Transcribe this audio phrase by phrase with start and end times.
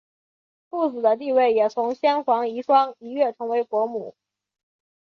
[0.71, 4.15] 富子的地位也从先皇遗孀一跃成为国母。